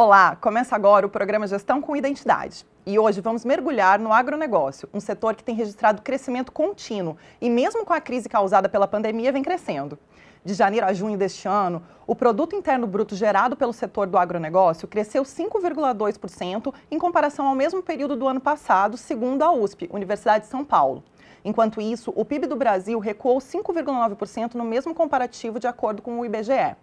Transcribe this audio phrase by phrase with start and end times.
[0.00, 2.64] Olá, começa agora o programa Gestão com Identidade.
[2.86, 7.84] E hoje vamos mergulhar no agronegócio, um setor que tem registrado crescimento contínuo e, mesmo
[7.84, 9.98] com a crise causada pela pandemia, vem crescendo.
[10.44, 14.86] De janeiro a junho deste ano, o produto interno bruto gerado pelo setor do agronegócio
[14.86, 20.50] cresceu 5,2% em comparação ao mesmo período do ano passado, segundo a USP, Universidade de
[20.50, 21.02] São Paulo.
[21.44, 26.24] Enquanto isso, o PIB do Brasil recuou 5,9% no mesmo comparativo, de acordo com o
[26.24, 26.76] IBGE.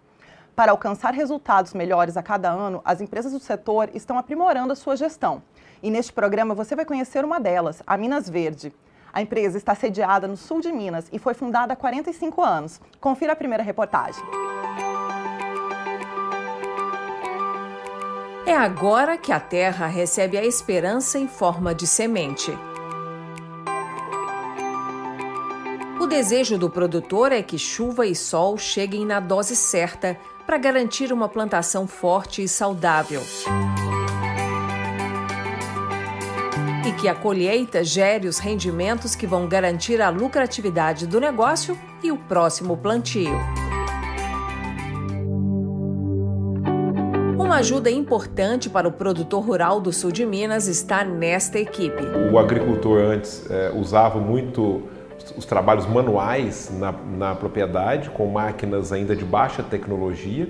[0.56, 4.96] Para alcançar resultados melhores a cada ano, as empresas do setor estão aprimorando a sua
[4.96, 5.42] gestão.
[5.82, 8.74] E neste programa você vai conhecer uma delas, a Minas Verde.
[9.12, 12.80] A empresa está sediada no sul de Minas e foi fundada há 45 anos.
[12.98, 14.24] Confira a primeira reportagem.
[18.46, 22.56] É agora que a terra recebe a esperança em forma de semente.
[26.00, 30.16] O desejo do produtor é que chuva e sol cheguem na dose certa
[30.46, 33.20] para garantir uma plantação forte e saudável.
[36.86, 42.12] E que a colheita gere os rendimentos que vão garantir a lucratividade do negócio e
[42.12, 43.34] o próximo plantio.
[47.36, 52.02] Uma ajuda importante para o produtor rural do sul de Minas está nesta equipe.
[52.30, 54.82] O agricultor antes é, usava muito
[55.36, 60.48] os trabalhos manuais na, na propriedade, com máquinas ainda de baixa tecnologia.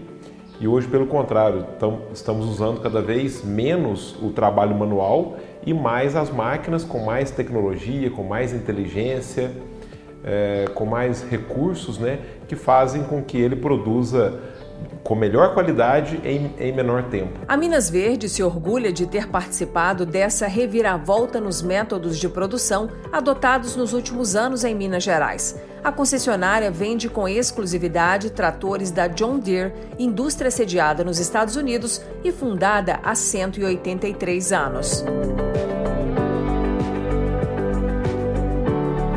[0.59, 6.17] E hoje, pelo contrário, tam, estamos usando cada vez menos o trabalho manual e mais
[6.17, 9.51] as máquinas com mais tecnologia, com mais inteligência,
[10.25, 14.41] é, com mais recursos, né, que fazem com que ele produza
[15.03, 17.39] com melhor qualidade em, em, menor tempo.
[17.47, 23.77] A Minas Verde se orgulha de ter participado dessa reviravolta nos métodos de produção adotados
[23.77, 25.57] nos últimos anos em Minas Gerais.
[25.85, 32.33] A concessionária vende com exclusividade tratores da John Deere, indústria sediada nos Estados Unidos e
[32.33, 35.05] fundada há 183 anos.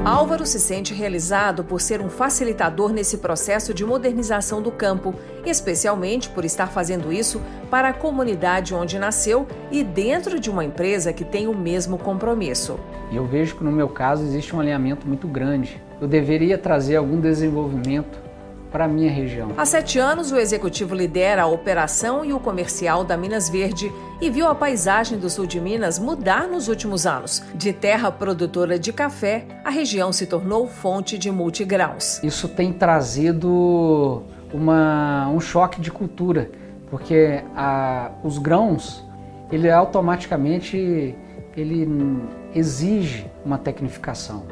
[0.10, 5.14] Álvaro se sente realizado por ser um facilitador nesse processo de modernização do campo,
[5.46, 7.40] especialmente por estar fazendo isso
[7.70, 12.80] para a comunidade onde nasceu e dentro de uma empresa que tem o mesmo compromisso.
[13.12, 15.80] Eu vejo que no meu caso existe um alinhamento muito grande.
[16.02, 18.20] Eu deveria trazer algum desenvolvimento
[18.72, 19.52] para a minha região.
[19.58, 23.92] Há sete anos, o executivo lidera a operação e o comercial da Minas Verde
[24.22, 27.42] e viu a paisagem do sul de Minas mudar nos últimos anos.
[27.56, 32.22] De terra produtora de café, a região se tornou fonte de multigrãos.
[32.24, 36.50] Isso tem trazido uma, um choque de cultura,
[36.90, 39.04] porque a, os grãos,
[39.52, 41.16] ele automaticamente
[41.56, 41.88] ele
[42.54, 44.44] exige uma tecnificação.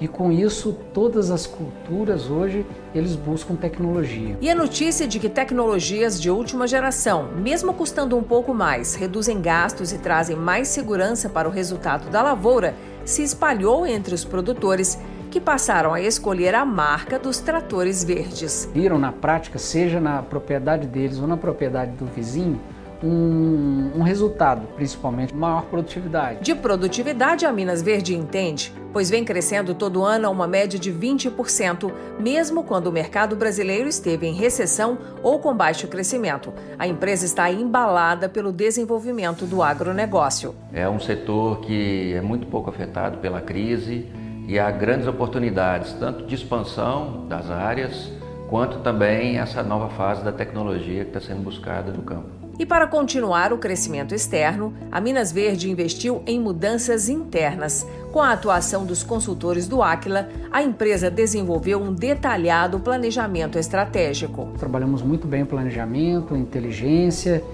[0.00, 4.36] E com isso, todas as culturas hoje eles buscam tecnologia.
[4.40, 9.40] E a notícia de que tecnologias de última geração, mesmo custando um pouco mais, reduzem
[9.40, 12.74] gastos e trazem mais segurança para o resultado da lavoura,
[13.04, 14.98] se espalhou entre os produtores
[15.30, 18.68] que passaram a escolher a marca dos tratores verdes.
[18.72, 22.60] Viram na prática, seja na propriedade deles ou na propriedade do vizinho,
[23.02, 26.40] um, um, resultado, principalmente maior produtividade.
[26.40, 30.92] De produtividade, a Minas Verde entende, pois vem crescendo todo ano a uma média de
[30.92, 36.52] 20%, mesmo quando o mercado brasileiro esteve em recessão ou com baixo crescimento.
[36.78, 40.54] A empresa está embalada pelo desenvolvimento do agronegócio.
[40.72, 44.06] É um setor que é muito pouco afetado pela crise
[44.46, 48.10] e há grandes oportunidades, tanto de expansão das áreas,
[48.48, 52.45] quanto também essa nova fase da tecnologia que está sendo buscada no campo.
[52.58, 57.86] E para continuar o crescimento externo, a Minas Verde investiu em mudanças internas.
[58.10, 64.48] Com a atuação dos consultores do Aquila, a empresa desenvolveu um detalhado planejamento estratégico.
[64.58, 67.44] Trabalhamos muito bem o planejamento, inteligência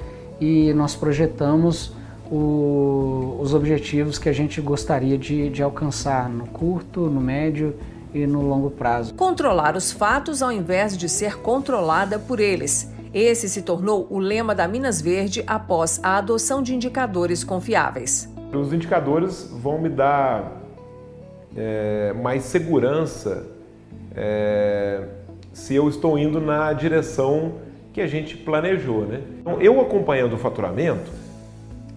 [0.40, 1.92] e nós projetamos
[2.30, 7.74] o, os objetivos que a gente gostaria de, de alcançar no curto, no médio
[8.14, 9.14] e no longo prazo.
[9.14, 12.91] Controlar os fatos ao invés de ser controlada por eles.
[13.14, 18.32] Esse se tornou o lema da Minas Verde após a adoção de indicadores confiáveis.
[18.54, 20.62] Os indicadores vão me dar
[21.54, 23.46] é, mais segurança
[24.16, 25.08] é,
[25.52, 27.56] se eu estou indo na direção
[27.92, 29.02] que a gente planejou.
[29.02, 29.20] Né?
[29.40, 31.10] Então, eu acompanhando o faturamento,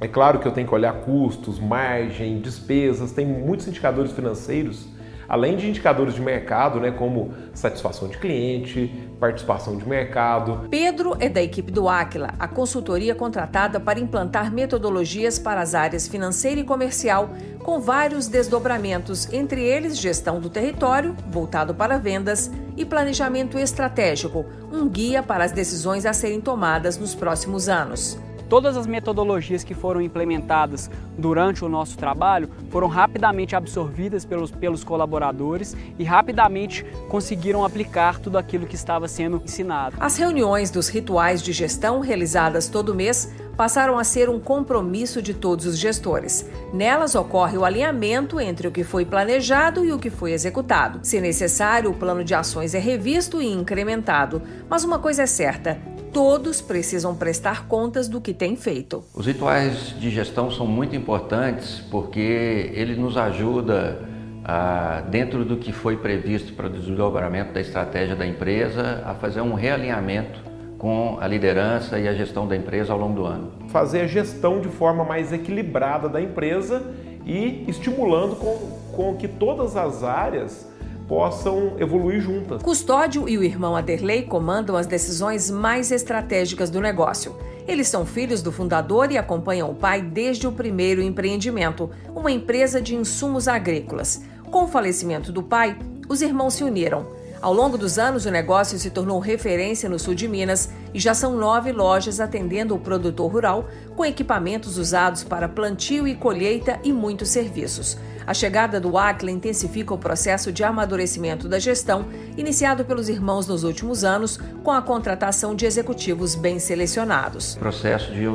[0.01, 4.85] é claro que eu tenho que olhar custos, margem, despesas, tem muitos indicadores financeiros
[5.27, 10.67] além de indicadores de mercado, né, como satisfação de cliente, participação de mercado.
[10.69, 16.07] Pedro é da equipe do Aquila, a consultoria contratada para implantar metodologias para as áreas
[16.07, 17.29] financeira e comercial,
[17.63, 24.87] com vários desdobramentos, entre eles gestão do território, voltado para vendas, e planejamento estratégico, um
[24.89, 28.19] guia para as decisões a serem tomadas nos próximos anos.
[28.49, 34.83] Todas as metodologias que foram implementadas durante o nosso trabalho foram rapidamente absorvidas pelos, pelos
[34.83, 39.95] colaboradores e rapidamente conseguiram aplicar tudo aquilo que estava sendo ensinado.
[39.99, 45.33] As reuniões dos rituais de gestão realizadas todo mês passaram a ser um compromisso de
[45.33, 46.45] todos os gestores.
[46.73, 50.99] Nelas ocorre o alinhamento entre o que foi planejado e o que foi executado.
[51.03, 54.41] Se necessário, o plano de ações é revisto e incrementado.
[54.69, 55.79] Mas uma coisa é certa:
[56.15, 59.03] todos precisam prestar contas do que tem feito.
[59.13, 63.99] Os rituais de gestão são muito importantes porque ele nos ajuda
[64.41, 69.41] a, dentro do que foi previsto para o desdobramento da estratégia da empresa, a fazer
[69.41, 70.39] um realinhamento
[70.77, 73.51] com a liderança e a gestão da empresa ao longo do ano.
[73.67, 76.81] Fazer a gestão de forma mais equilibrada da empresa
[77.25, 78.55] e estimulando com,
[78.95, 80.65] com que todas as áreas
[81.07, 82.61] possam evoluir juntas.
[82.61, 87.35] Custódio e o irmão Aderley comandam as decisões mais estratégicas do negócio.
[87.67, 92.81] Eles são filhos do fundador e acompanham o pai desde o primeiro empreendimento, uma empresa
[92.81, 94.21] de insumos agrícolas.
[94.51, 97.07] Com o falecimento do pai, os irmãos se uniram.
[97.41, 101.13] Ao longo dos anos, o negócio se tornou referência no sul de Minas e já
[101.13, 106.91] são nove lojas atendendo o produtor rural, com equipamentos usados para plantio e colheita e
[106.93, 107.97] muitos serviços.
[108.27, 112.05] A chegada do Acla intensifica o processo de amadurecimento da gestão,
[112.35, 117.53] iniciado pelos irmãos nos últimos anos, com a contratação de executivos bem selecionados.
[117.53, 118.25] O processo de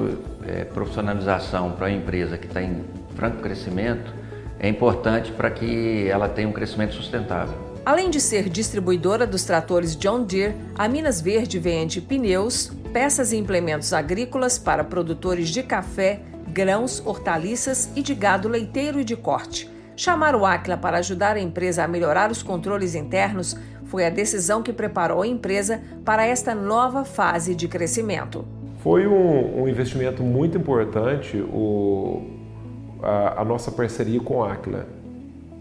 [0.46, 2.84] é, profissionalização para a empresa que está em
[3.16, 4.14] franco crescimento
[4.60, 7.54] é importante para que ela tenha um crescimento sustentável.
[7.84, 13.36] Além de ser distribuidora dos tratores John Deere, a Minas Verde vende pneus, peças e
[13.36, 19.79] implementos agrícolas para produtores de café, grãos, hortaliças e de gado leiteiro e de corte.
[20.00, 23.54] Chamar o Aquila para ajudar a empresa a melhorar os controles internos
[23.84, 28.46] foi a decisão que preparou a empresa para esta nova fase de crescimento.
[28.82, 32.30] Foi um, um investimento muito importante o,
[33.02, 34.86] a, a nossa parceria com a Aquila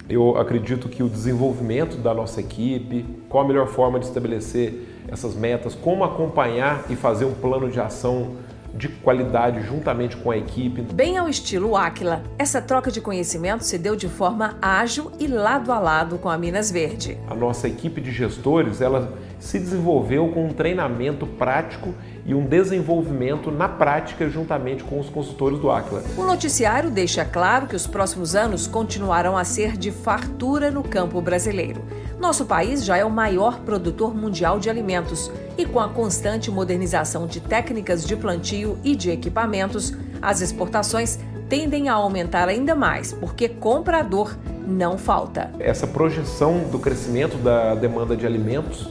[0.09, 5.35] eu acredito que o desenvolvimento da nossa equipe, qual a melhor forma de estabelecer essas
[5.35, 8.31] metas, como acompanhar e fazer um plano de ação
[8.74, 10.81] de qualidade juntamente com a equipe.
[10.81, 15.71] Bem ao estilo Aquila, essa troca de conhecimento se deu de forma ágil e lado
[15.71, 17.18] a lado com a Minas Verde.
[17.27, 21.94] A nossa equipe de gestores, ela se desenvolveu com um treinamento prático
[22.25, 26.04] e um desenvolvimento na prática juntamente com os consultores do Aquila.
[26.18, 31.21] O noticiário deixa claro que os próximos anos continuarão a ser de fartura no campo
[31.21, 31.81] brasileiro.
[32.19, 37.27] Nosso país já é o maior produtor mundial de alimentos e com a constante modernização
[37.27, 43.50] de técnicas de plantio e de equipamentos, as exportações tendem a aumentar ainda mais, porque
[43.50, 44.38] comprador
[44.68, 45.51] não falta.
[45.60, 48.88] Essa projeção do crescimento da demanda de alimentos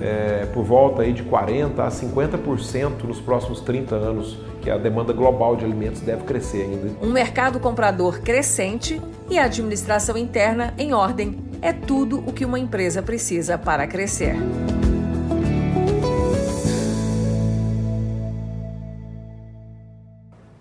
[0.00, 5.12] é, por volta aí de 40% a 50% nos próximos 30 anos, que a demanda
[5.12, 6.92] global de alimentos deve crescer ainda.
[7.00, 9.00] Um mercado comprador crescente
[9.30, 14.36] e a administração interna em ordem é tudo o que uma empresa precisa para crescer.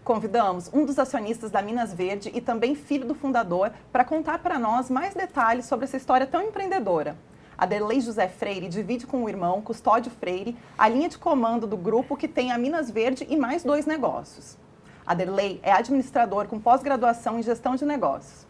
[0.04, 4.60] Convidamos um dos acionistas da Minas Verde e também filho do fundador para contar para
[4.60, 7.16] nós mais detalhes sobre essa história tão empreendedora.
[7.57, 12.18] Aderlei José Freire divide com o irmão Custódio Freire a linha de comando do grupo
[12.18, 14.57] que tem a Minas Verde e mais dois negócios.
[15.06, 18.45] Aderlei é administrador com pós-graduação em gestão de negócios.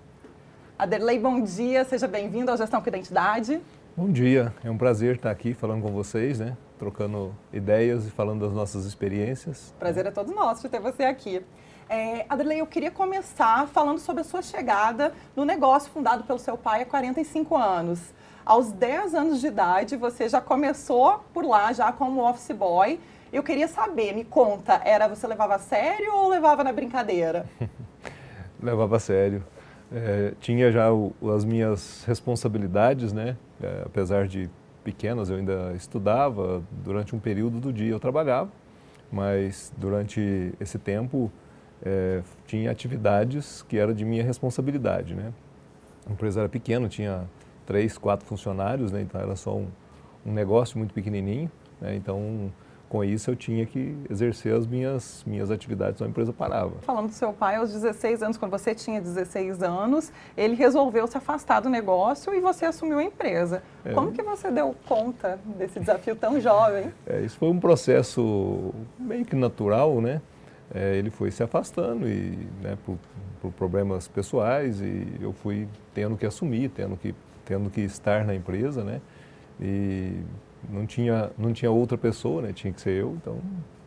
[0.77, 3.61] Aderlei, bom dia, seja bem-vindo ao Gestão com Identidade.
[3.95, 6.57] Bom dia, é um prazer estar aqui falando com vocês, né?
[6.77, 9.73] trocando ideias e falando das nossas experiências.
[9.79, 11.41] Prazer é todo nosso de ter você aqui.
[11.87, 16.57] É, Aderlei, eu queria começar falando sobre a sua chegada no negócio fundado pelo seu
[16.57, 17.99] pai há 45 anos.
[18.45, 22.99] Aos 10 anos de idade, você já começou por lá, já como office boy.
[23.33, 27.47] Eu queria saber, me conta, era você levava a sério ou levava na brincadeira?
[28.61, 29.43] levava a sério.
[29.91, 33.35] É, tinha já o, as minhas responsabilidades, né?
[33.59, 34.47] É, apesar de
[34.83, 36.61] pequenas, eu ainda estudava.
[36.69, 38.51] Durante um período do dia eu trabalhava,
[39.11, 41.31] mas durante esse tempo
[41.83, 45.33] é, tinha atividades que eram de minha responsabilidade, né?
[46.07, 47.27] A empresa era pequena, tinha
[47.65, 49.01] três, quatro funcionários, né?
[49.01, 49.67] então era só um,
[50.25, 51.51] um negócio muito pequenininho.
[51.81, 51.95] Né?
[51.95, 52.51] Então,
[52.87, 56.71] com isso eu tinha que exercer as minhas, minhas atividades, a empresa parava.
[56.81, 61.17] Falando do seu pai, aos 16 anos, quando você tinha 16 anos, ele resolveu se
[61.17, 63.63] afastar do negócio e você assumiu a empresa.
[63.83, 63.91] É.
[63.91, 66.91] Como que você deu conta desse desafio tão jovem?
[67.07, 70.21] É, isso foi um processo meio que natural, né?
[70.73, 72.97] É, ele foi se afastando e, né, por,
[73.41, 77.13] por problemas pessoais e eu fui tendo que assumir, tendo que
[77.45, 79.01] tendo que estar na empresa, né?
[79.61, 80.19] E
[80.69, 82.51] não tinha, não tinha outra pessoa, né?
[82.51, 83.39] Tinha que ser eu, então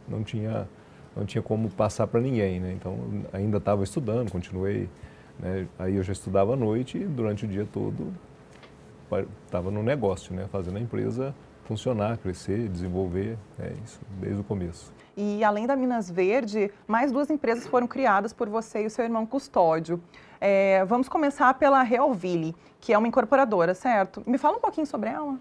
[0.09, 0.69] não tinha,
[1.15, 2.73] não tinha como passar para ninguém, né?
[2.73, 2.99] Então
[3.33, 4.89] ainda estava estudando, continuei,
[5.39, 5.67] né?
[5.79, 8.13] Aí eu já estudava à noite e durante o dia todo
[9.45, 10.47] estava no negócio, né?
[10.51, 11.35] Fazendo a empresa
[11.65, 14.91] funcionar, crescer, desenvolver, é isso, desde o começo.
[15.21, 19.05] E além da Minas Verde, mais duas empresas foram criadas por você e o seu
[19.05, 20.01] irmão Custódio.
[20.41, 24.23] É, vamos começar pela Realville, que é uma incorporadora, certo?
[24.25, 25.37] Me fala um pouquinho sobre ela.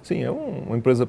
[0.00, 1.08] Sim, é uma empresa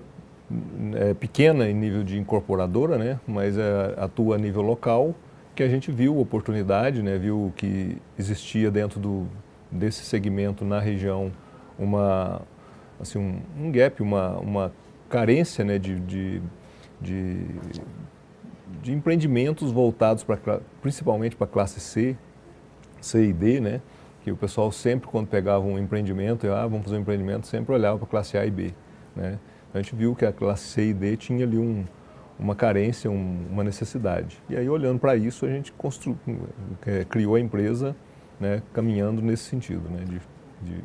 [0.96, 3.20] é, pequena em nível de incorporadora, né?
[3.28, 5.14] mas é, atua a nível local,
[5.54, 7.20] que a gente viu oportunidade, né?
[7.20, 9.28] viu que existia dentro do,
[9.70, 11.32] desse segmento na região
[11.78, 12.42] uma,
[13.00, 14.74] assim, um, um gap, uma, uma
[15.08, 15.78] carência né?
[15.78, 16.42] de, de,
[17.02, 17.44] de,
[18.82, 20.26] de empreendimentos voltados
[20.82, 22.16] principalmente para a classe C,
[23.02, 23.82] C e D, né?
[24.24, 27.98] que o pessoal sempre, quando pegava um empreendimento, ah, vamos fazer um empreendimento, sempre olhava
[27.98, 28.72] para a classe A e B.
[29.16, 29.40] Né?
[29.74, 31.84] A gente viu que a classe C e D tinha ali um,
[32.38, 34.38] uma carência, um, uma necessidade.
[34.50, 36.18] E aí, olhando para isso, a gente constru,
[36.86, 37.96] é, criou a empresa
[38.40, 40.22] né, caminhando nesse sentido, né, de,
[40.62, 40.84] de,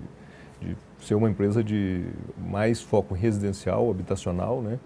[0.61, 2.05] de, ser uma empresa de
[2.39, 4.79] mais foco residencial, habitacional, né,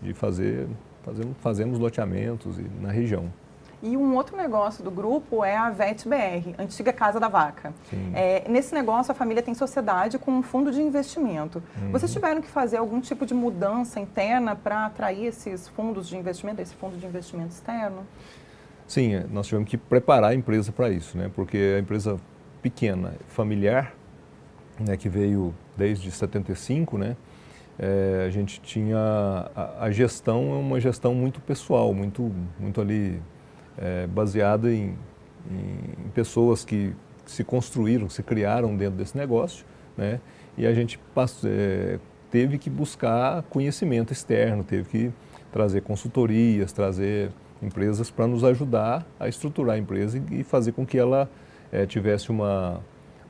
[0.00, 0.68] de fazer,
[1.02, 3.30] fazer fazemos loteamentos na região.
[3.82, 7.72] E um outro negócio do grupo é a VetBR, antiga Casa da Vaca.
[8.12, 11.62] É, nesse negócio, a família tem sociedade com um fundo de investimento.
[11.80, 11.90] Uhum.
[11.90, 16.60] Vocês tiveram que fazer algum tipo de mudança interna para atrair esses fundos de investimento,
[16.60, 18.06] esse fundo de investimento externo?
[18.86, 21.30] Sim, é, nós tivemos que preparar a empresa para isso, né?
[21.34, 22.18] porque a empresa
[22.60, 23.94] pequena, familiar,
[24.78, 27.16] né, que veio desde 75, né?
[27.82, 28.98] É, a gente tinha
[29.56, 33.22] a, a gestão é uma gestão muito pessoal, muito, muito ali
[33.78, 34.98] é, baseada em,
[35.50, 36.94] em, pessoas que
[37.24, 39.64] se construíram, se criaram dentro desse negócio,
[39.96, 40.20] né?
[40.58, 41.98] E a gente passou, é,
[42.30, 45.12] teve que buscar conhecimento externo, teve que
[45.50, 47.30] trazer consultorias, trazer
[47.62, 51.30] empresas para nos ajudar a estruturar a empresa e, fazer com que ela
[51.72, 52.82] é, tivesse uma,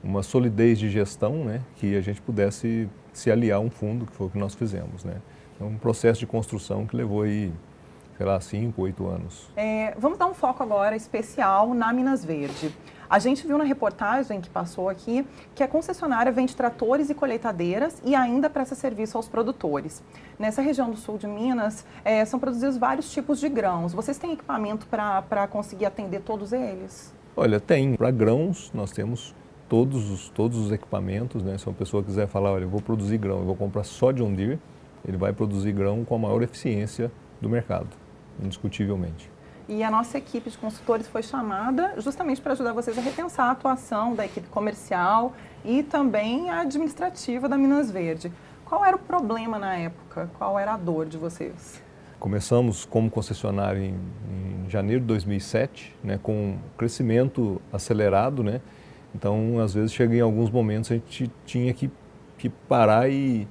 [0.03, 1.61] uma solidez de gestão, né?
[1.77, 5.05] Que a gente pudesse se aliar a um fundo, que foi o que nós fizemos,
[5.05, 5.17] né?
[5.61, 7.53] É um processo de construção que levou aí
[8.21, 9.51] sei lá, 5, 8 anos.
[9.57, 12.71] É, vamos dar um foco agora especial na Minas Verde.
[13.09, 17.99] A gente viu na reportagem que passou aqui que a concessionária vende tratores e colheitadeiras
[18.05, 20.03] e ainda presta serviço aos produtores.
[20.39, 23.95] Nessa região do sul de Minas, é, são produzidos vários tipos de grãos.
[23.95, 27.15] Vocês têm equipamento para conseguir atender todos eles?
[27.35, 27.97] Olha, tem.
[27.97, 29.35] Para grãos, nós temos
[29.71, 31.43] todos os, todos os equipamentos.
[31.43, 31.57] Né?
[31.57, 34.35] Se uma pessoa quiser falar, olha, eu vou produzir grão, eu vou comprar só John
[34.35, 34.59] Deere,
[35.09, 37.11] ele vai produzir grão com a maior eficiência
[37.41, 37.89] do mercado
[38.43, 39.31] indiscutivelmente.
[39.69, 43.51] E a nossa equipe de consultores foi chamada justamente para ajudar vocês a repensar a
[43.53, 45.33] atuação da equipe comercial
[45.65, 48.33] e também a administrativa da Minas Verde.
[48.65, 50.29] Qual era o problema na época?
[50.39, 51.81] Qual era a dor de vocês?
[52.19, 53.95] Começamos como concessionário em,
[54.65, 58.61] em janeiro de 2007, né, com um crescimento acelerado, né?
[59.15, 61.91] Então, às vezes, chega em alguns momentos a gente tinha que,
[62.39, 63.47] que parar e,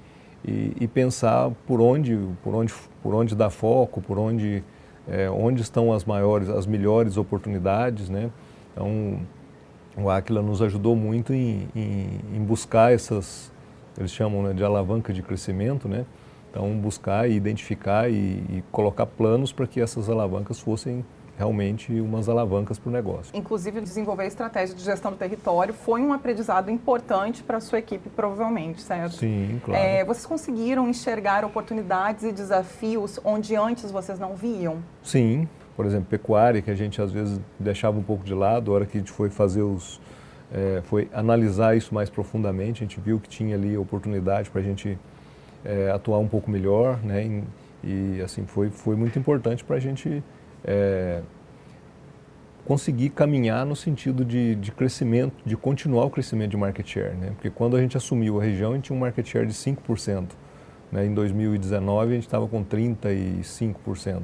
[0.45, 2.73] e, e pensar por onde, por onde,
[3.03, 4.63] por onde dar foco, por onde
[5.09, 8.29] é, onde estão as maiores, as melhores oportunidades, né?
[8.71, 9.19] Então,
[9.97, 13.51] o Aquila nos ajudou muito em, em, em buscar essas,
[13.97, 16.05] eles chamam né, de alavanca de crescimento, né?
[16.51, 21.03] Então, buscar e identificar e, e colocar planos para que essas alavancas fossem
[21.39, 23.31] realmente umas alavancas para o negócio.
[23.33, 27.79] Inclusive, desenvolver a estratégia de gestão do território foi um aprendizado importante para a sua
[27.79, 29.15] equipe, provavelmente, certo?
[29.15, 29.81] Sim, claro.
[29.81, 34.79] É, vocês conseguiram enxergar oportunidades e desafios onde antes vocês não viam?
[35.01, 38.75] Sim, por exemplo, pecuária, que a gente às vezes deixava um pouco de lado, a
[38.75, 40.01] hora que a gente foi fazer os.
[40.51, 44.63] É, foi analisar isso mais profundamente, a gente viu que tinha ali oportunidade para a
[44.63, 44.97] gente
[45.63, 47.43] é, atuar um pouco melhor, né?
[47.81, 50.21] E, e assim, foi, foi muito importante para a gente
[50.63, 51.21] é,
[52.65, 57.15] conseguir caminhar no sentido de, de, crescimento, de continuar o crescimento de market share.
[57.15, 57.31] Né?
[57.31, 60.27] Porque quando a gente assumiu a região, a gente tinha um market share de 5%.
[60.91, 61.05] Né?
[61.05, 64.21] Em 2019, a gente estava com 35%.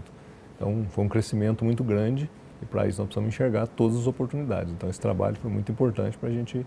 [0.55, 2.29] Então, foi um crescimento muito grande
[2.61, 4.71] e para isso nós precisamos enxergar todas as oportunidades.
[4.71, 6.65] Então, esse trabalho foi muito importante para a gente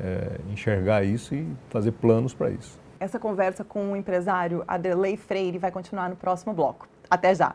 [0.00, 2.78] é, enxergar isso e fazer planos para isso.
[2.98, 6.88] Essa conversa com o empresário Adelei Freire vai continuar no próximo bloco.
[7.08, 7.54] Até já!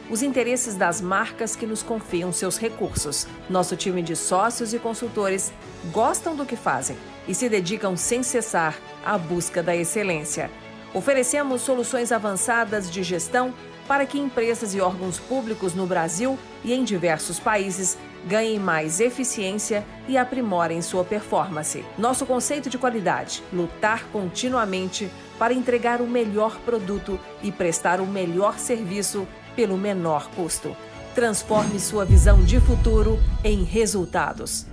[0.11, 3.25] os interesses das marcas que nos confiam seus recursos.
[3.49, 5.53] Nosso time de sócios e consultores
[5.89, 6.97] gostam do que fazem
[7.29, 10.51] e se dedicam sem cessar à busca da excelência.
[10.93, 13.53] Oferecemos soluções avançadas de gestão
[13.87, 19.85] para que empresas e órgãos públicos no Brasil e em diversos países ganhem mais eficiência
[20.09, 21.85] e aprimorem sua performance.
[21.97, 28.59] Nosso conceito de qualidade: lutar continuamente para entregar o melhor produto e prestar o melhor
[28.59, 30.75] serviço pelo menor custo.
[31.13, 34.65] Transforme sua visão de futuro em resultados.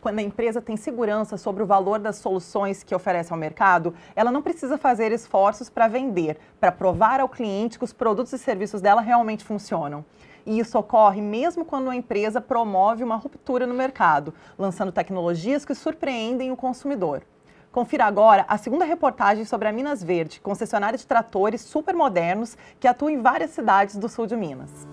[0.00, 4.32] Quando a empresa tem segurança sobre o valor das soluções que oferece ao mercado, ela
[4.32, 8.80] não precisa fazer esforços para vender, para provar ao cliente que os produtos e serviços
[8.80, 10.04] dela realmente funcionam.
[10.44, 15.72] E isso ocorre mesmo quando a empresa promove uma ruptura no mercado, lançando tecnologias que
[15.72, 17.22] surpreendem o consumidor.
[17.72, 23.10] Confira agora a segunda reportagem sobre a Minas Verde, concessionária de tratores supermodernos que atua
[23.10, 24.86] em várias cidades do sul de Minas.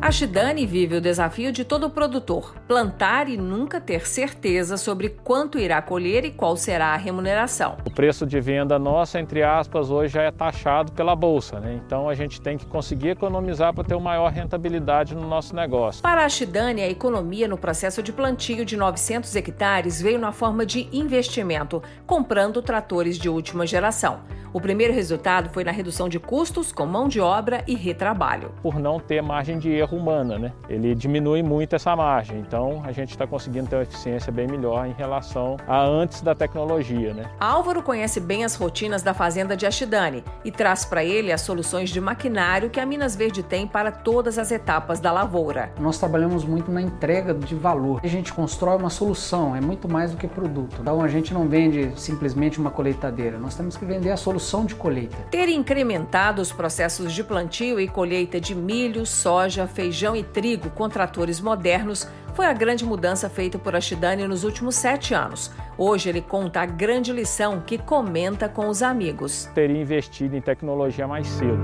[0.00, 5.58] A Shidani vive o desafio de todo produtor: plantar e nunca ter certeza sobre quanto
[5.58, 7.76] irá colher e qual será a remuneração.
[7.84, 11.80] O preço de venda nossa, entre aspas, hoje já é taxado pela bolsa, né?
[11.84, 16.00] Então a gente tem que conseguir economizar para ter uma maior rentabilidade no nosso negócio.
[16.00, 20.64] Para a Shidani, a economia no processo de plantio de 900 hectares veio na forma
[20.64, 24.20] de investimento, comprando tratores de última geração.
[24.50, 28.52] O primeiro resultado foi na redução de custos com mão de obra e retrabalho.
[28.62, 30.52] Por não ter margem de erro humana, né?
[30.68, 32.38] Ele diminui muito essa margem.
[32.38, 36.34] Então a gente está conseguindo ter uma eficiência bem melhor em relação a antes da
[36.34, 37.30] tecnologia, né?
[37.38, 41.90] Álvaro conhece bem as rotinas da fazenda de Ashidani e traz para ele as soluções
[41.90, 45.72] de maquinário que a Minas Verde tem para todas as etapas da lavoura.
[45.78, 48.00] Nós trabalhamos muito na entrega de valor.
[48.02, 50.76] A gente constrói uma solução, é muito mais do que produto.
[50.80, 54.64] Então a gente não vende simplesmente uma colheitadeira, nós temos que vender a solução solução
[54.64, 55.16] de colheita.
[55.30, 60.88] Ter incrementado os processos de plantio e colheita de milho, soja, feijão e trigo com
[60.88, 65.52] tratores modernos foi a grande mudança feita por Ashidani nos últimos sete anos.
[65.76, 69.48] Hoje ele conta a grande lição que comenta com os amigos.
[69.54, 71.62] Teria investido em tecnologia mais cedo.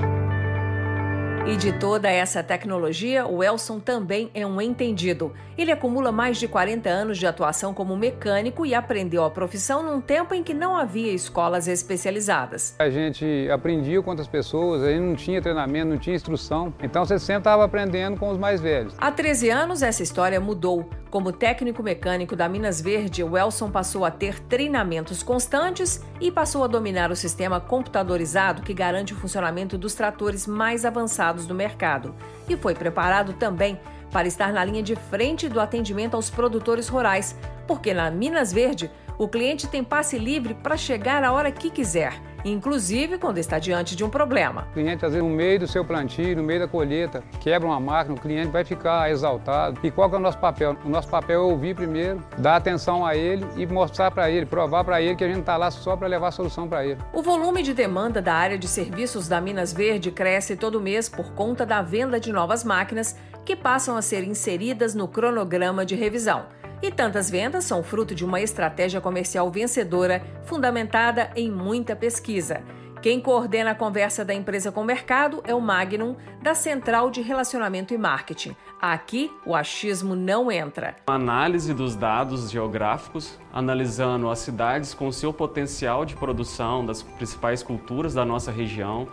[1.47, 5.35] E de toda essa tecnologia, o Elson também é um entendido.
[5.59, 10.01] Ele acumula mais de 40 anos de atuação como mecânico e aprendeu a profissão num
[10.01, 12.75] tempo em que não havia escolas especializadas.
[12.79, 17.05] A gente aprendia com outras pessoas, a gente não tinha treinamento, não tinha instrução, então
[17.05, 18.95] você sempre estava aprendendo com os mais velhos.
[18.97, 20.89] Há 13 anos, essa história mudou.
[21.15, 26.65] Como técnico mecânico da Minas Verde, o Elson passou a ter treinamentos constantes e passou
[26.65, 32.17] a dominar o sistema computadorizado que garante o funcionamento dos tratores mais avançados do mercado.
[32.49, 33.79] E foi preparado também
[34.11, 38.91] para estar na linha de frente do atendimento aos produtores rurais, porque na Minas Verde
[39.17, 43.97] o cliente tem passe livre para chegar a hora que quiser, inclusive quando está diante
[43.97, 44.69] de um problema.
[44.71, 47.81] O cliente, às vezes, no meio do seu plantio, no meio da colheita, quebra uma
[47.81, 49.79] máquina, o cliente vai ficar exaltado.
[49.83, 50.77] E qual é o nosso papel?
[50.85, 54.85] O nosso papel é ouvir primeiro, dar atenção a ele e mostrar para ele, provar
[54.85, 56.99] para ele que a gente está lá só para levar a solução para ele.
[57.13, 61.33] O volume de demanda da área de serviços da Minas Verde cresce todo mês por
[61.33, 66.47] conta da venda de novas máquinas que passam a ser inseridas no cronograma de revisão.
[66.85, 72.63] E tantas vendas são fruto de uma estratégia comercial vencedora, fundamentada em muita pesquisa.
[73.01, 77.23] Quem coordena a conversa da empresa com o mercado é o Magnum, da Central de
[77.23, 78.55] Relacionamento e Marketing.
[78.79, 80.95] Aqui, o achismo não entra.
[81.07, 88.13] Análise dos dados geográficos, analisando as cidades com seu potencial de produção das principais culturas
[88.13, 89.09] da nossa região,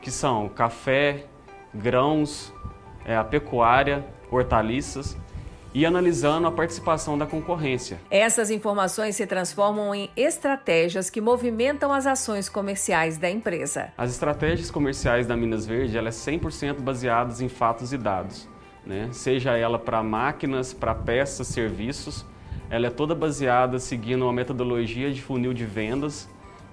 [0.00, 1.24] que são café,
[1.74, 2.54] grãos,
[3.04, 5.16] é, a pecuária, hortaliças
[5.76, 8.00] e analisando a participação da concorrência.
[8.10, 13.92] Essas informações se transformam em estratégias que movimentam as ações comerciais da empresa.
[13.98, 18.48] As estratégias comerciais da Minas Verde ela é 100% baseadas em fatos e dados,
[18.86, 19.10] né?
[19.12, 22.24] seja ela para máquinas, para peças, serviços.
[22.70, 26.26] Ela é toda baseada seguindo uma metodologia de funil de vendas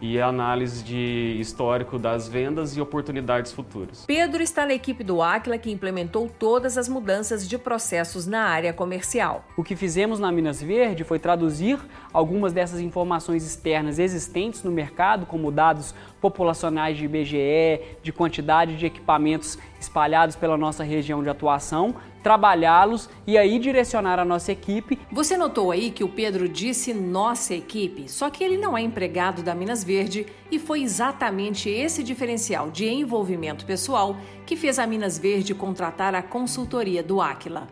[0.04, 4.04] e a análise de histórico das vendas e oportunidades futuras.
[4.06, 8.74] Pedro está na equipe do Aquila que implementou todas as mudanças de processos na área
[8.74, 9.46] comercial.
[9.56, 11.80] O que fizemos na Minas Verde foi traduzir
[12.12, 18.86] algumas dessas informações externas existentes no mercado, como dados populacionais de IBGE, de quantidade de
[18.86, 24.98] equipamentos espalhados pela nossa região de atuação, trabalhá-los e aí direcionar a nossa equipe.
[25.12, 29.44] Você notou aí que o Pedro disse nossa equipe, só que ele não é empregado
[29.44, 35.18] da Minas Verde e foi exatamente esse diferencial de envolvimento pessoal que fez a Minas
[35.18, 37.68] Verde contratar a consultoria do Aquila.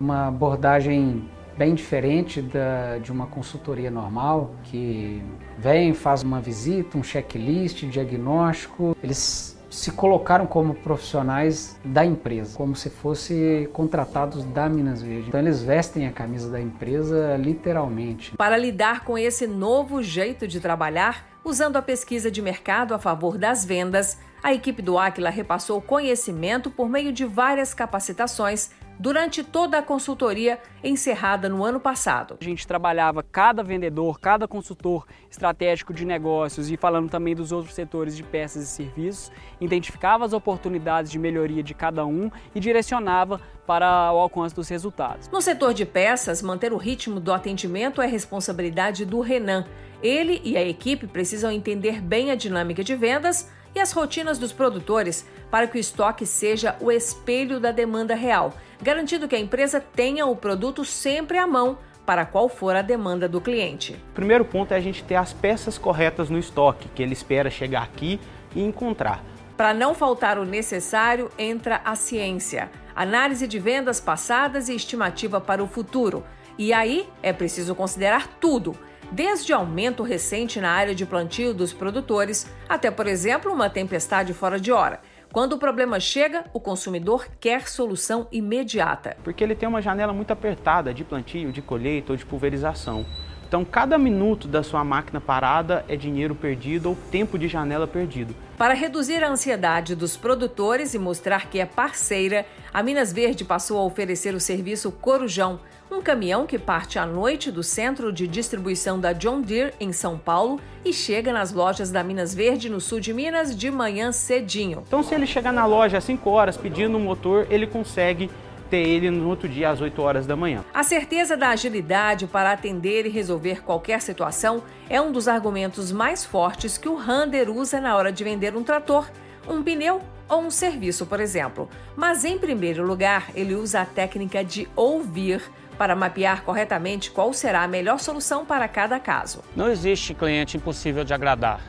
[0.00, 1.24] Uma abordagem
[1.56, 5.22] bem diferente da, de uma consultoria normal, que
[5.58, 8.96] vem, faz uma visita, um checklist, diagnóstico.
[9.02, 15.28] Eles se colocaram como profissionais da empresa, como se fossem contratados da Minas Verde.
[15.28, 18.36] Então eles vestem a camisa da empresa literalmente.
[18.36, 23.38] Para lidar com esse novo jeito de trabalhar, usando a pesquisa de mercado a favor
[23.38, 29.78] das vendas, a equipe do Aquila repassou conhecimento por meio de várias capacitações durante toda
[29.78, 32.36] a consultoria encerrada no ano passado.
[32.40, 37.74] A gente trabalhava cada vendedor, cada consultor estratégico de negócios e falando também dos outros
[37.74, 43.40] setores de peças e serviços, identificava as oportunidades de melhoria de cada um e direcionava
[43.66, 45.28] para o alcance dos resultados.
[45.28, 49.64] No setor de peças, manter o ritmo do atendimento é responsabilidade do Renan.
[50.02, 54.52] Ele e a equipe precisam entender bem a dinâmica de vendas e as rotinas dos
[54.52, 59.80] produtores para que o estoque seja o espelho da demanda real, garantindo que a empresa
[59.80, 63.92] tenha o produto sempre à mão para qual for a demanda do cliente.
[64.10, 67.50] O primeiro ponto é a gente ter as peças corretas no estoque, que ele espera
[67.50, 68.20] chegar aqui
[68.54, 69.24] e encontrar.
[69.56, 75.62] Para não faltar o necessário, entra a ciência, análise de vendas passadas e estimativa para
[75.62, 76.24] o futuro.
[76.58, 78.76] E aí é preciso considerar tudo
[79.12, 84.58] desde aumento recente na área de plantio dos produtores até, por exemplo, uma tempestade fora
[84.58, 85.00] de hora.
[85.32, 89.16] Quando o problema chega, o consumidor quer solução imediata.
[89.24, 93.06] Porque ele tem uma janela muito apertada de plantio, de colheita ou de pulverização.
[93.52, 98.34] Então, cada minuto da sua máquina parada é dinheiro perdido ou tempo de janela perdido.
[98.56, 103.78] Para reduzir a ansiedade dos produtores e mostrar que é parceira, a Minas Verde passou
[103.78, 105.60] a oferecer o serviço Corujão,
[105.90, 110.16] um caminhão que parte à noite do centro de distribuição da John Deere, em São
[110.16, 114.82] Paulo, e chega nas lojas da Minas Verde, no sul de Minas, de manhã cedinho.
[114.86, 118.30] Então, se ele chegar na loja às 5 horas pedindo um motor, ele consegue
[118.72, 120.64] ter ele no outro dia às 8 horas da manhã.
[120.72, 126.24] A certeza da agilidade para atender e resolver qualquer situação é um dos argumentos mais
[126.24, 129.10] fortes que o Rander usa na hora de vender um trator,
[129.46, 131.68] um pneu ou um serviço, por exemplo.
[131.94, 135.42] Mas em primeiro lugar, ele usa a técnica de ouvir
[135.76, 139.42] para mapear corretamente qual será a melhor solução para cada caso.
[139.54, 141.60] Não existe cliente impossível de agradar.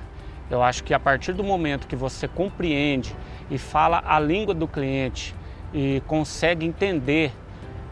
[0.50, 3.14] Eu acho que a partir do momento que você compreende
[3.52, 5.36] e fala a língua do cliente,
[5.74, 7.32] e consegue entender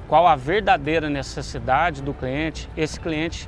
[0.08, 3.48] qual a verdadeira necessidade do cliente, esse cliente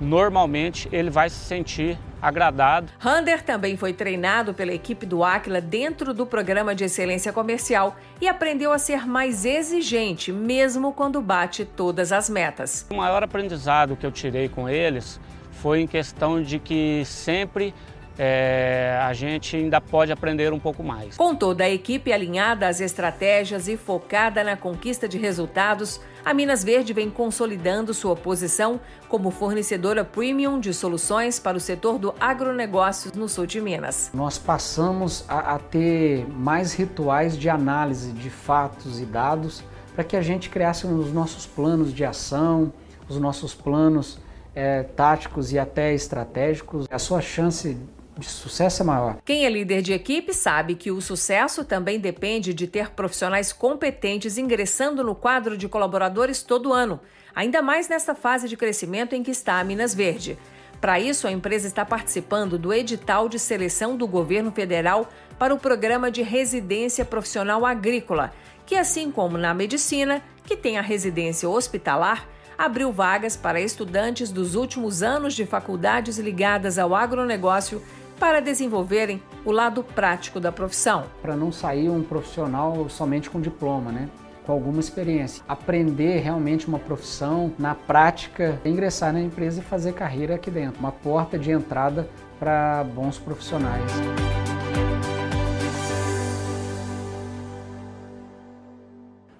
[0.00, 2.90] normalmente ele vai se sentir agradado.
[2.98, 8.28] Rander também foi treinado pela equipe do Aquila dentro do programa de excelência comercial e
[8.28, 12.86] aprendeu a ser mais exigente, mesmo quando bate todas as metas.
[12.90, 15.20] O maior aprendizado que eu tirei com eles
[15.52, 17.74] foi em questão de que sempre
[18.18, 21.16] é, a gente ainda pode aprender um pouco mais.
[21.16, 26.62] Com toda a equipe alinhada às estratégias e focada na conquista de resultados, a Minas
[26.62, 33.10] Verde vem consolidando sua posição como fornecedora premium de soluções para o setor do agronegócio
[33.14, 34.10] no sul de Minas.
[34.12, 39.62] Nós passamos a, a ter mais rituais de análise de fatos e dados
[39.94, 42.72] para que a gente criasse os nossos planos de ação,
[43.08, 44.18] os nossos planos
[44.54, 46.86] é, táticos e até estratégicos.
[46.90, 47.76] A sua chance
[48.20, 49.16] de sucesso é maior.
[49.24, 54.38] Quem é líder de equipe sabe que o sucesso também depende de ter profissionais competentes
[54.38, 57.00] ingressando no quadro de colaboradores todo ano,
[57.34, 60.38] ainda mais nesta fase de crescimento em que está a Minas Verde.
[60.80, 65.58] Para isso, a empresa está participando do edital de seleção do governo federal para o
[65.58, 68.32] programa de residência profissional agrícola,
[68.64, 74.54] que, assim como na medicina, que tem a residência hospitalar, abriu vagas para estudantes dos
[74.54, 77.82] últimos anos de faculdades ligadas ao agronegócio
[78.20, 81.06] para desenvolverem o lado prático da profissão.
[81.22, 84.10] Para não sair um profissional somente com diploma, né?
[84.44, 85.42] com alguma experiência.
[85.48, 90.78] Aprender realmente uma profissão na prática, ingressar na empresa e fazer carreira aqui dentro.
[90.80, 93.90] Uma porta de entrada para bons profissionais.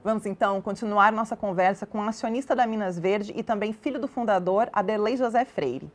[0.02, 4.08] Vamos então continuar nossa conversa com o acionista da Minas Verde e também filho do
[4.08, 5.90] fundador, Adelei José Freire.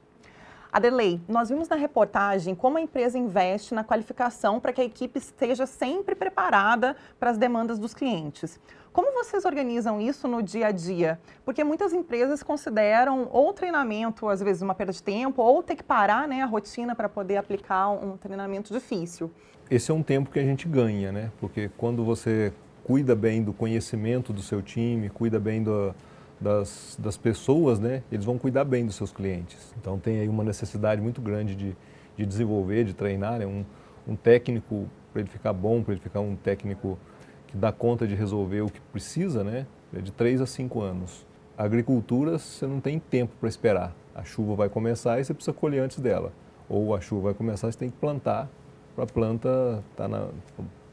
[0.75, 5.17] Adelei, nós vimos na reportagem como a empresa investe na qualificação para que a equipe
[5.17, 8.59] esteja sempre preparada para as demandas dos clientes.
[8.91, 11.17] Como vocês organizam isso no dia a dia?
[11.45, 15.83] Porque muitas empresas consideram ou treinamento, às vezes, uma perda de tempo, ou ter que
[15.83, 19.31] parar né, a rotina para poder aplicar um treinamento difícil.
[19.71, 21.31] Esse é um tempo que a gente ganha, né?
[21.39, 22.51] Porque quando você
[22.83, 25.95] cuida bem do conhecimento do seu time, cuida bem do,
[26.39, 29.73] das, das pessoas, né, eles vão cuidar bem dos seus clientes.
[29.79, 31.75] Então tem aí uma necessidade muito grande de,
[32.17, 33.63] de desenvolver, de treinar, né, um,
[34.07, 36.99] um técnico para ele ficar bom, para ele ficar um técnico
[37.47, 41.25] que dá conta de resolver o que precisa, né, é de 3 a 5 anos.
[41.57, 43.95] A agricultura, você não tem tempo para esperar.
[44.13, 46.33] A chuva vai começar e você precisa colher antes dela.
[46.67, 48.49] Ou a chuva vai começar, você tem que plantar
[48.93, 50.27] para a planta estar tá na,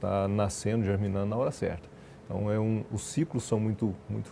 [0.01, 1.89] tá nascendo, germinando na hora certa.
[2.25, 4.31] Então, é um, os ciclos são muito, muito,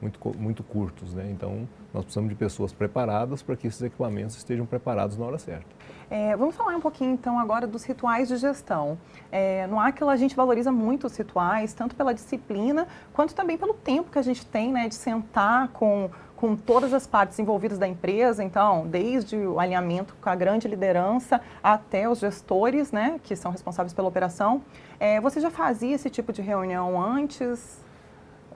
[0.00, 1.14] muito, muito curtos.
[1.14, 1.28] Né?
[1.30, 5.66] Então, nós precisamos de pessoas preparadas para que esses equipamentos estejam preparados na hora certa.
[6.10, 8.98] É, vamos falar um pouquinho então agora dos rituais de gestão.
[9.30, 13.74] É, no Aquila a gente valoriza muito os rituais, tanto pela disciplina quanto também pelo
[13.74, 17.86] tempo que a gente tem né, de sentar com, com todas as partes envolvidas da
[17.86, 23.52] empresa, então, desde o alinhamento com a grande liderança até os gestores, né, que são
[23.52, 24.62] responsáveis pela operação.
[24.98, 27.80] É, você já fazia esse tipo de reunião antes?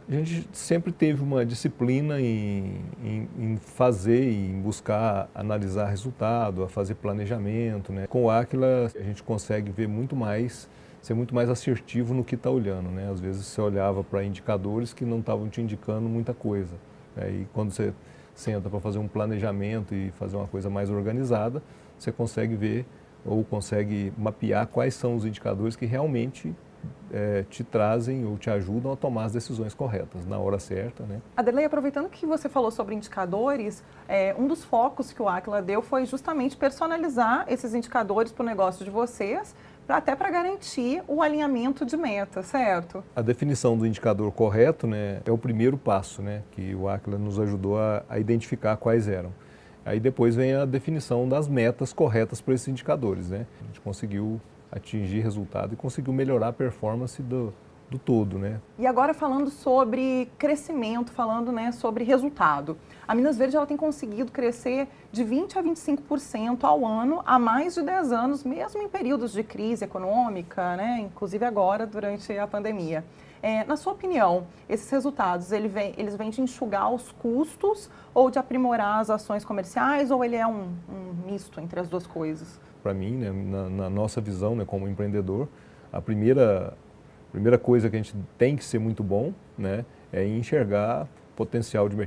[0.06, 6.68] A gente sempre teve uma disciplina em, em, em, fazer, em buscar analisar resultado, a
[6.68, 7.90] fazer planejamento.
[7.90, 8.06] Né?
[8.06, 10.68] Com o Aquila, a gente consegue ver muito mais,
[11.00, 12.90] ser muito mais assertivo no que está olhando.
[12.90, 13.10] Né?
[13.10, 16.74] Às vezes você olhava para indicadores que não estavam te indicando muita coisa.
[17.16, 17.30] Né?
[17.30, 17.94] E quando você
[18.34, 21.62] senta para fazer um planejamento e fazer uma coisa mais organizada,
[21.98, 22.84] você consegue ver
[23.24, 26.54] ou consegue mapear quais são os indicadores que realmente
[27.12, 31.05] é, te trazem ou te ajudam a tomar as decisões corretas na hora certa.
[31.05, 31.20] Né?
[31.37, 35.81] Adelei, aproveitando que você falou sobre indicadores, é, um dos focos que o Aquila deu
[35.81, 39.55] foi justamente personalizar esses indicadores para o negócio de vocês,
[39.87, 43.05] pra, até para garantir o alinhamento de meta, certo?
[43.14, 47.38] A definição do indicador correto né, é o primeiro passo né, que o Aquila nos
[47.38, 49.33] ajudou a, a identificar quais eram.
[49.85, 53.29] Aí depois vem a definição das metas corretas para esses indicadores.
[53.29, 53.47] Né?
[53.61, 54.40] A gente conseguiu
[54.74, 57.54] atingir resultado e conseguiu melhorar a performance do,
[57.88, 58.60] do todo, né?
[58.78, 62.76] E agora falando sobre crescimento, falando né, sobre resultado.
[63.06, 67.74] A Minas Verde ela tem conseguido crescer de 20 a 25% ao ano há mais
[67.74, 73.04] de 10 anos, mesmo em períodos de crise econômica, né, inclusive agora durante a pandemia.
[73.40, 78.30] É, na sua opinião, esses resultados ele vem, eles vêm de enxugar os custos ou
[78.30, 82.58] de aprimorar as ações comerciais ou ele é um, um misto entre as duas coisas?
[82.85, 85.49] Para mim, né, na, na, nossa visão né, como empreendedor,
[85.90, 86.75] a primeira,
[87.33, 92.07] primeira coisa que a gente tem que ser muito bom né, é enxergar potencial de,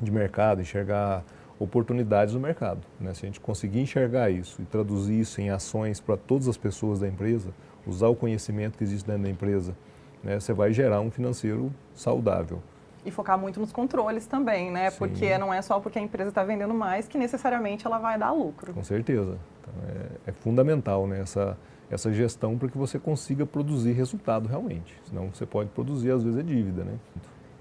[0.00, 1.22] de mercado, enxergar
[1.58, 2.80] oportunidades no mercado.
[2.98, 3.12] Né?
[3.12, 7.00] Se a gente conseguir enxergar isso e traduzir isso em ações para todas as pessoas
[7.00, 7.50] da empresa,
[7.86, 9.76] usar o conhecimento que existe dentro da empresa,
[10.24, 12.62] né, você vai gerar um financeiro saudável.
[13.06, 14.90] E focar muito nos controles também, né?
[14.90, 14.98] Sim.
[14.98, 18.32] Porque não é só porque a empresa está vendendo mais que necessariamente ela vai dar
[18.32, 18.74] lucro.
[18.74, 19.38] Com certeza.
[19.60, 21.56] Então, é, é fundamental né, essa,
[21.90, 24.94] essa gestão para que você consiga produzir resultado realmente.
[25.04, 26.84] Senão você pode produzir, às vezes, é dívida.
[26.84, 26.98] Né?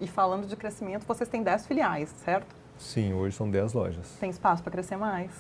[0.01, 2.55] E falando de crescimento, vocês têm 10 filiais, certo?
[2.77, 4.17] Sim, hoje são 10 lojas.
[4.19, 5.31] Tem espaço para crescer mais?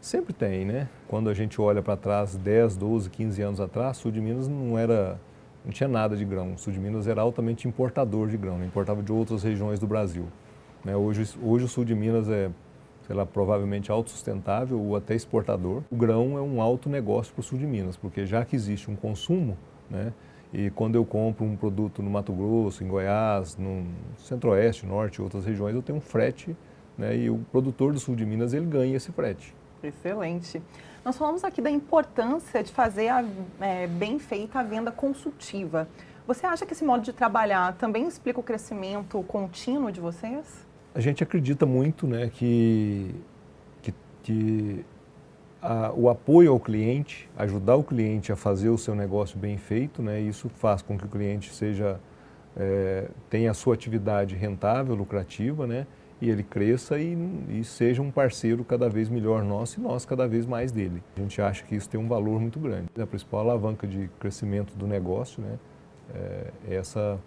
[0.00, 0.88] Sempre tem, né?
[1.08, 4.78] Quando a gente olha para trás, 10, 12, 15 anos atrás, Sul de Minas não
[4.78, 5.18] era,
[5.66, 6.54] não tinha nada de grão.
[6.54, 8.64] O Sul de Minas era altamente importador de grão, né?
[8.64, 10.26] importava de outras regiões do Brasil.
[10.84, 10.96] Né?
[10.96, 12.50] Hoje, hoje o Sul de Minas é
[13.06, 15.82] sei lá, provavelmente autossustentável ou até exportador.
[15.90, 18.90] O grão é um alto negócio para o sul de Minas, porque já que existe
[18.90, 19.56] um consumo,
[19.88, 20.12] né,
[20.52, 23.86] e quando eu compro um produto no Mato Grosso, em Goiás, no
[24.18, 26.56] Centro-Oeste, Norte e outras regiões, eu tenho um frete,
[26.98, 29.54] né, e o produtor do sul de Minas ele ganha esse frete.
[29.88, 30.62] Excelente.
[31.04, 33.24] Nós falamos aqui da importância de fazer a,
[33.60, 35.88] é, bem feita a venda consultiva.
[36.26, 40.66] Você acha que esse modo de trabalhar também explica o crescimento contínuo de vocês?
[40.96, 43.14] a gente acredita muito né, que,
[43.82, 44.84] que, que
[45.60, 50.00] a, o apoio ao cliente, ajudar o cliente a fazer o seu negócio bem feito,
[50.00, 52.00] né, isso faz com que o cliente seja
[52.56, 55.86] é, tenha a sua atividade rentável, lucrativa, né,
[56.20, 57.16] e ele cresça e,
[57.50, 61.02] e, seja um parceiro cada vez melhor nosso e nós cada vez mais dele.
[61.16, 62.88] A gente acha que isso tem um valor muito grande.
[62.98, 65.58] A principal alavanca de crescimento do negócio né,
[66.14, 67.18] é, é essa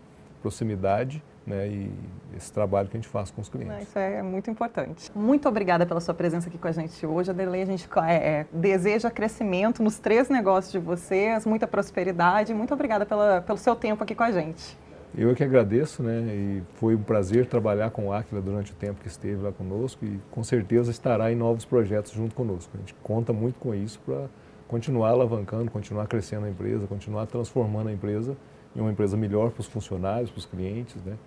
[0.42, 1.92] proximidade né, e
[2.36, 3.88] esse trabalho que a gente faz com os clientes.
[3.88, 5.12] Isso é muito importante.
[5.16, 7.30] Muito obrigada pela sua presença aqui com a gente hoje.
[7.30, 12.54] Adelei, a gente é, é, deseja crescimento nos três negócios de vocês, muita prosperidade.
[12.54, 14.78] Muito obrigada pela, pelo seu tempo aqui com a gente.
[15.18, 16.22] Eu é que agradeço, né?
[16.22, 20.06] E foi um prazer trabalhar com o Aquila durante o tempo que esteve lá conosco
[20.06, 22.72] e com certeza estará em novos projetos junto conosco.
[22.76, 24.28] A gente conta muito com isso para
[24.68, 28.38] continuar alavancando, continuar crescendo a empresa, continuar transformando a empresa
[28.76, 31.18] em uma empresa melhor para os funcionários, para os clientes, né?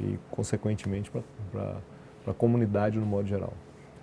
[0.00, 1.10] e, consequentemente,
[1.52, 1.76] para
[2.26, 3.52] a comunidade no modo geral.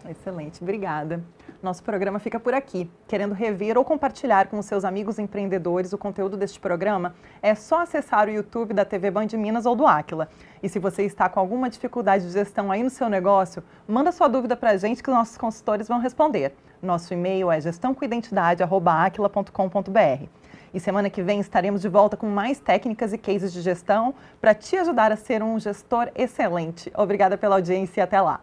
[0.09, 1.21] Excelente, obrigada.
[1.61, 2.89] Nosso programa fica por aqui.
[3.07, 8.27] Querendo rever ou compartilhar com seus amigos empreendedores o conteúdo deste programa, é só acessar
[8.27, 10.27] o YouTube da TV Band Minas ou do Aquila.
[10.63, 14.27] E se você está com alguma dificuldade de gestão aí no seu negócio, manda sua
[14.27, 16.55] dúvida para a gente que os nossos consultores vão responder.
[16.81, 20.25] Nosso e-mail é gestãocoidentidade.aquila.com.br.
[20.73, 24.55] E semana que vem estaremos de volta com mais técnicas e cases de gestão para
[24.55, 26.91] te ajudar a ser um gestor excelente.
[26.95, 28.41] Obrigada pela audiência e até lá.